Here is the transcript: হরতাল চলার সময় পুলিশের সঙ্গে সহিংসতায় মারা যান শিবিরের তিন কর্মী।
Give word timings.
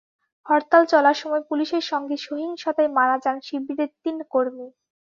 হরতাল 0.45 0.83
চলার 0.91 1.17
সময় 1.21 1.43
পুলিশের 1.49 1.83
সঙ্গে 1.91 2.15
সহিংসতায় 2.19 2.91
মারা 2.97 3.15
যান 3.23 3.37
শিবিরের 3.47 3.89
তিন 4.03 4.17
কর্মী। 4.31 4.67